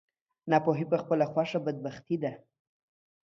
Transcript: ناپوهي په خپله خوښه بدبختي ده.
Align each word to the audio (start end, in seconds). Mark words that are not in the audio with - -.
ناپوهي 0.51 0.85
په 0.91 0.97
خپله 1.01 1.25
خوښه 1.31 1.59
بدبختي 1.65 2.17
ده. 2.23 2.33